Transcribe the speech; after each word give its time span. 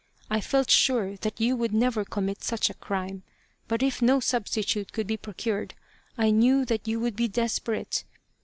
I 0.31 0.41
felt 0.41 0.71
sure 0.71 1.15
that 1.17 1.39
you 1.39 1.55
would 1.55 1.75
never 1.75 2.03
commit 2.03 2.43
such 2.43 2.71
a 2.71 2.73
crime, 2.73 3.21
but 3.67 3.83
if 3.83 4.01
no 4.01 4.19
sub 4.19 4.45
stitute 4.47 4.93
could 4.93 5.05
be 5.05 5.15
procured 5.15 5.75
I 6.17 6.31
knew 6.31 6.65
that 6.65 6.87
you 6.87 6.99
would 6.99 7.15
be 7.15 7.27
desperate. 7.27 8.03